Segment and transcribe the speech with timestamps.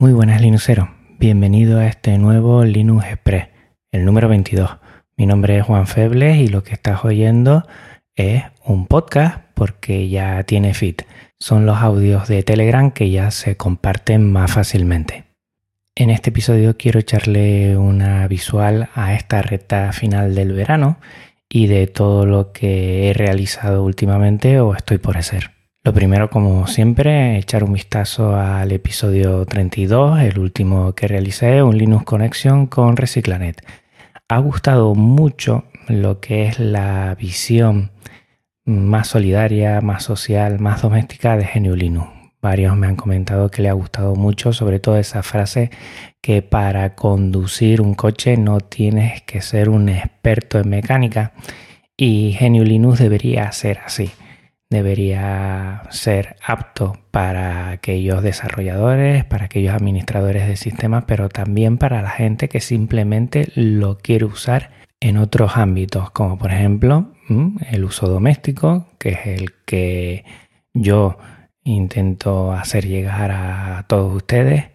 [0.00, 3.48] Muy buenas Linuxeros, bienvenido a este nuevo Linux Express,
[3.92, 4.78] el número 22.
[5.18, 7.66] Mi nombre es Juan Febles y lo que estás oyendo
[8.16, 11.02] es un podcast porque ya tiene feed.
[11.38, 15.24] Son los audios de Telegram que ya se comparten más fácilmente.
[15.94, 20.96] En este episodio quiero echarle una visual a esta recta final del verano
[21.46, 25.59] y de todo lo que he realizado últimamente o estoy por hacer.
[25.82, 31.78] Lo primero, como siempre, echar un vistazo al episodio 32, el último que realicé, un
[31.78, 33.64] Linux Connection con Reciclanet.
[34.28, 37.92] Ha gustado mucho lo que es la visión
[38.66, 42.10] más solidaria, más social, más doméstica de Genio Linux.
[42.42, 45.70] Varios me han comentado que le ha gustado mucho, sobre todo esa frase
[46.20, 51.32] que para conducir un coche no tienes que ser un experto en mecánica
[51.96, 54.10] y Genio Linux debería ser así
[54.70, 62.10] debería ser apto para aquellos desarrolladores, para aquellos administradores de sistemas, pero también para la
[62.10, 68.06] gente que simplemente lo quiere usar en otros ámbitos, como por ejemplo mm, el uso
[68.06, 70.24] doméstico, que es el que
[70.72, 71.18] yo
[71.64, 74.66] intento hacer llegar a todos ustedes,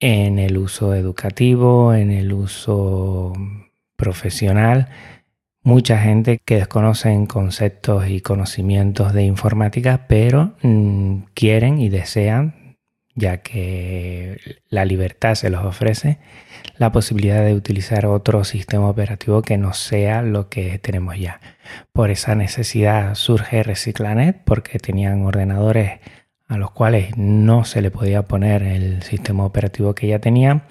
[0.00, 3.32] en el uso educativo, en el uso
[3.96, 4.88] profesional,
[5.64, 12.76] mucha gente que desconocen conceptos y conocimientos de informática, pero mm, quieren y desean,
[13.14, 16.18] ya que la libertad se los ofrece,
[16.76, 21.40] la posibilidad de utilizar otro sistema operativo que no sea lo que tenemos ya.
[21.92, 26.00] Por esa necesidad surge Reciclanet, porque tenían ordenadores
[26.46, 30.64] a los cuales no se le podía poner el sistema operativo que ya tenían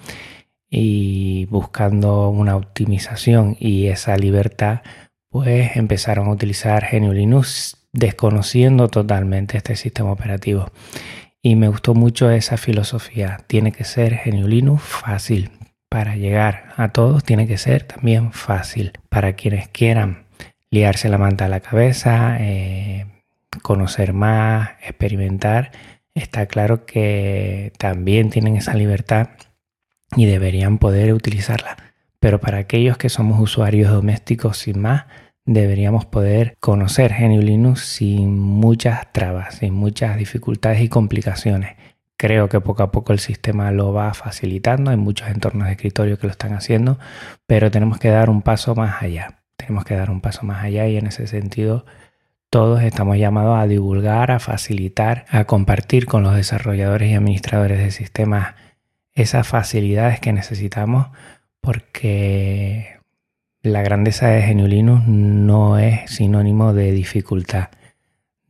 [0.74, 4.82] y buscando una optimización y esa libertad,
[5.30, 10.70] pues empezaron a utilizar GNU Linux desconociendo totalmente este sistema operativo.
[11.42, 13.38] Y me gustó mucho esa filosofía.
[13.46, 15.50] Tiene que ser GNU Linux fácil.
[15.88, 18.92] Para llegar a todos tiene que ser también fácil.
[19.08, 20.26] Para quienes quieran
[20.70, 23.06] liarse la manta a la cabeza, eh,
[23.62, 25.70] conocer más, experimentar,
[26.14, 29.28] está claro que también tienen esa libertad
[30.16, 31.76] y deberían poder utilizarla.
[32.20, 35.04] Pero para aquellos que somos usuarios domésticos sin más,
[35.44, 41.76] deberíamos poder conocer GNU Linux sin muchas trabas, sin muchas dificultades y complicaciones.
[42.16, 46.18] Creo que poco a poco el sistema lo va facilitando, hay muchos entornos de escritorio
[46.18, 46.98] que lo están haciendo,
[47.46, 49.42] pero tenemos que dar un paso más allá.
[49.56, 51.84] Tenemos que dar un paso más allá y en ese sentido
[52.50, 57.90] todos estamos llamados a divulgar, a facilitar, a compartir con los desarrolladores y administradores de
[57.90, 58.54] sistemas
[59.14, 61.08] esas facilidades que necesitamos
[61.60, 62.98] porque
[63.62, 67.70] la grandeza de GNU Linux no es sinónimo de dificultad,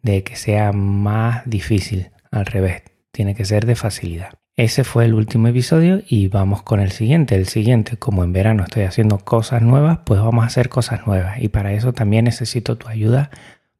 [0.02, 2.82] de que sea más difícil, al revés,
[3.12, 4.30] tiene que ser de facilidad.
[4.56, 7.34] Ese fue el último episodio y vamos con el siguiente.
[7.34, 11.40] El siguiente, como en verano estoy haciendo cosas nuevas, pues vamos a hacer cosas nuevas
[11.40, 13.30] y para eso también necesito tu ayuda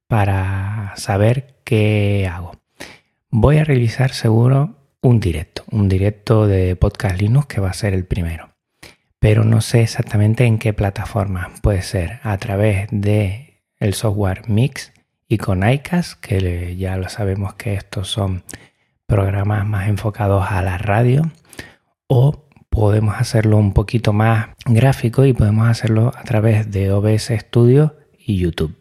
[0.09, 2.53] para saber qué hago.
[3.31, 7.93] Voy a realizar seguro un directo, un directo de Podcast Linux que va a ser
[7.93, 8.55] el primero.
[9.19, 11.51] Pero no sé exactamente en qué plataforma.
[11.63, 14.95] Puede ser a través de el software Mix
[15.29, 18.45] y con iCast, que ya lo sabemos que estos son
[19.05, 21.31] programas más enfocados a la radio,
[22.07, 27.95] o podemos hacerlo un poquito más gráfico y podemos hacerlo a través de OBS Studio
[28.19, 28.75] y YouTube.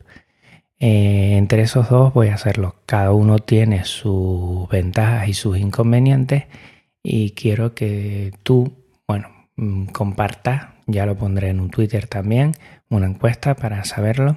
[0.86, 2.76] Eh, entre esos dos voy a hacerlo.
[2.86, 6.44] Cada uno tiene sus ventajas y sus inconvenientes
[7.02, 8.74] y quiero que tú,
[9.08, 12.52] bueno, mm, compartas, ya lo pondré en un Twitter también,
[12.90, 14.36] una encuesta para saberlo,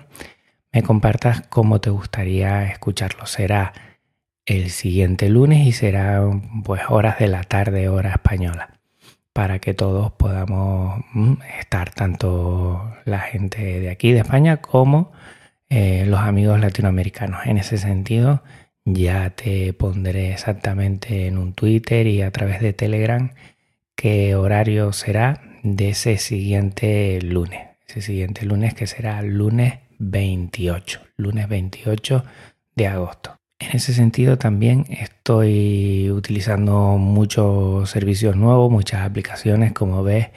[0.73, 3.27] me compartas cómo te gustaría escucharlo.
[3.27, 3.73] Será
[4.45, 6.23] el siguiente lunes y será
[6.62, 8.79] pues horas de la tarde, hora española,
[9.33, 15.11] para que todos podamos mm, estar, tanto la gente de aquí de España como
[15.69, 17.47] eh, los amigos latinoamericanos.
[17.47, 18.43] En ese sentido,
[18.84, 23.32] ya te pondré exactamente en un Twitter y a través de Telegram
[23.97, 27.62] qué horario será de ese siguiente lunes.
[27.88, 32.25] Ese siguiente lunes que será lunes 28, lunes 28
[32.75, 33.37] de agosto.
[33.58, 40.29] En ese sentido también estoy utilizando muchos servicios nuevos, muchas aplicaciones, como ves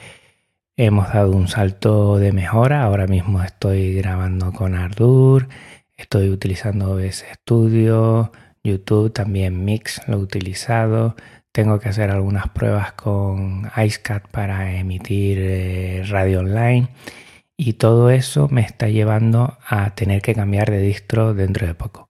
[0.82, 2.84] Hemos dado un salto de mejora.
[2.84, 5.46] Ahora mismo estoy grabando con Ardour,
[5.98, 8.32] estoy utilizando OBS Studio,
[8.64, 11.16] YouTube, también Mix lo he utilizado.
[11.52, 16.88] Tengo que hacer algunas pruebas con IceCat para emitir eh, radio online.
[17.58, 22.08] Y todo eso me está llevando a tener que cambiar de distro dentro de poco.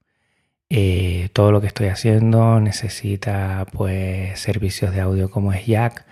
[0.69, 6.07] Eh, todo lo que estoy haciendo necesita pues servicios de audio como es Jack,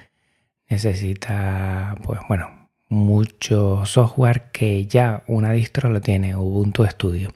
[0.68, 7.30] necesita pues bueno, mucho software que ya una distro lo tiene, Ubuntu Studio.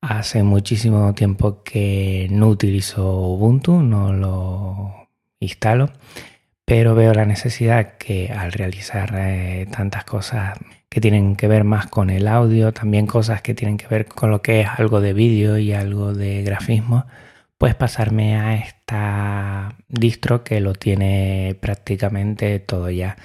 [0.00, 5.90] Hace muchísimo tiempo que no utilizo Ubuntu, no lo instalo,
[6.64, 10.58] pero veo la necesidad que al realizar eh, tantas cosas
[10.88, 14.30] que tienen que ver más con el audio, también cosas que tienen que ver con
[14.30, 17.06] lo que es algo de vídeo y algo de grafismo,
[17.62, 23.16] pues pasarme a esta distro que lo tiene prácticamente todo ya.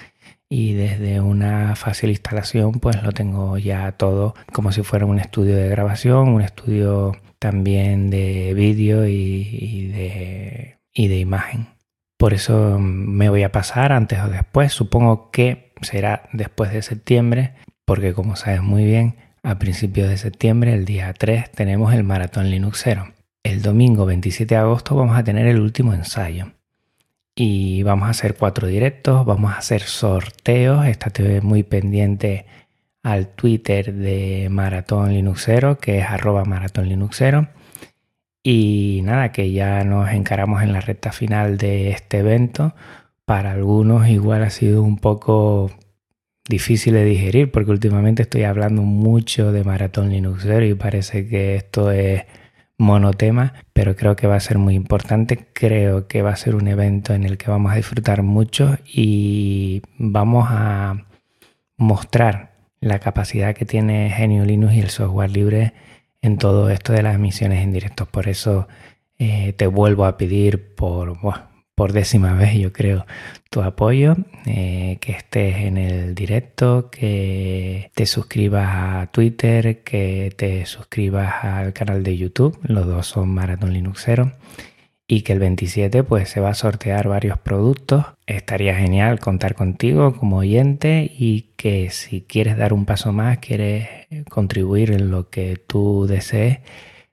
[0.48, 5.56] Y desde una fácil instalación, pues lo tengo ya todo como si fuera un estudio
[5.56, 11.70] de grabación, un estudio también de vídeo y, de, y de imagen.
[12.16, 14.72] Por eso me voy a pasar antes o después.
[14.72, 20.74] Supongo que será después de septiembre, porque como sabes muy bien, a principios de septiembre,
[20.74, 23.17] el día 3, tenemos el Maratón Linuxero.
[23.58, 26.52] El domingo 27 de agosto vamos a tener el último ensayo.
[27.34, 30.86] Y vamos a hacer cuatro directos, vamos a hacer sorteos.
[30.86, 32.46] Estate muy pendiente
[33.02, 37.48] al Twitter de Maratón Linuxero, que es arroba Maratón Linuxero.
[38.44, 42.76] Y nada, que ya nos encaramos en la recta final de este evento
[43.24, 45.72] para algunos igual ha sido un poco
[46.48, 51.90] difícil de digerir porque últimamente estoy hablando mucho de maratón Linuxero y parece que esto
[51.90, 52.22] es
[52.78, 55.48] monotema, pero creo que va a ser muy importante.
[55.52, 59.82] Creo que va a ser un evento en el que vamos a disfrutar mucho y
[59.98, 61.04] vamos a
[61.76, 65.74] mostrar la capacidad que tiene Genio Linux y el software libre
[66.22, 68.06] en todo esto de las emisiones en directo.
[68.06, 68.68] Por eso
[69.18, 71.18] eh, te vuelvo a pedir por,
[71.78, 73.06] por décima vez, yo creo,
[73.50, 74.16] tu apoyo,
[74.46, 81.72] eh, que estés en el directo, que te suscribas a Twitter, que te suscribas al
[81.72, 84.32] canal de YouTube, los dos son Marathon Linuxero,
[85.06, 88.06] y que el 27 pues se va a sortear varios productos.
[88.26, 93.88] Estaría genial contar contigo como oyente y que si quieres dar un paso más, quieres
[94.28, 96.58] contribuir en lo que tú desees,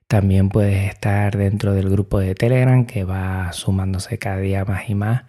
[0.06, 4.94] también puedes estar dentro del grupo de Telegram que va sumándose cada día más y
[4.94, 5.24] más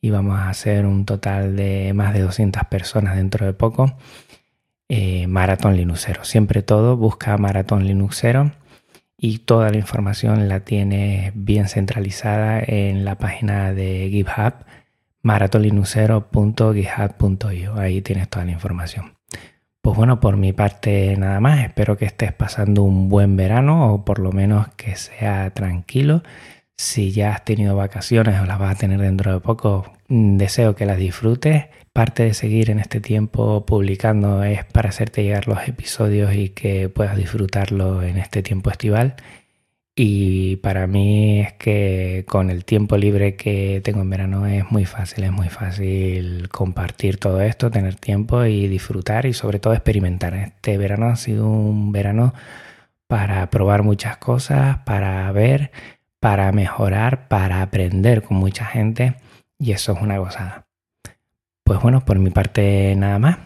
[0.00, 3.96] y vamos a hacer un total de más de 200 personas dentro de poco.
[4.88, 6.24] Eh, Maratón Linuxero.
[6.24, 8.52] Siempre todo, busca Maratón Linuxero
[9.18, 14.54] y toda la información la tienes bien centralizada en la página de GitHub
[15.22, 17.76] maratonlinuxero.github.io.
[17.76, 19.16] Ahí tienes toda la información.
[19.86, 21.64] Pues bueno, por mi parte nada más.
[21.64, 26.24] Espero que estés pasando un buen verano o por lo menos que sea tranquilo.
[26.76, 30.74] Si ya has tenido vacaciones o las vas a tener dentro de poco, mm, deseo
[30.74, 31.66] que las disfrutes.
[31.92, 36.88] Parte de seguir en este tiempo publicando es para hacerte llegar los episodios y que
[36.88, 39.14] puedas disfrutarlo en este tiempo estival.
[39.98, 44.84] Y para mí es que con el tiempo libre que tengo en verano es muy
[44.84, 50.34] fácil, es muy fácil compartir todo esto, tener tiempo y disfrutar y sobre todo experimentar.
[50.34, 52.34] Este verano ha sido un verano
[53.06, 55.70] para probar muchas cosas, para ver,
[56.20, 59.14] para mejorar, para aprender con mucha gente
[59.58, 60.66] y eso es una gozada.
[61.64, 63.38] Pues bueno, por mi parte nada más.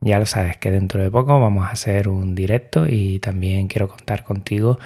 [0.00, 3.88] Ya lo sabes que dentro de poco vamos a hacer un directo y también quiero
[3.88, 4.78] contar contigo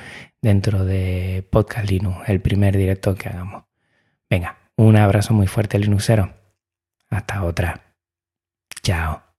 [0.43, 3.65] dentro de Podcast Linux, el primer directo que hagamos.
[4.29, 6.35] Venga, un abrazo muy fuerte Linuxero.
[7.09, 7.95] Hasta otra.
[8.83, 9.32] Chao.